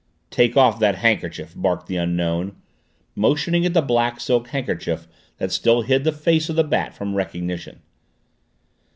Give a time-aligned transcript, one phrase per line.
[0.31, 2.55] "Take off that handkerchief!" barked the Unknown,
[3.15, 7.13] motioning at the black silk handkerchief that still hid the face of the Bat from
[7.13, 7.83] recognition.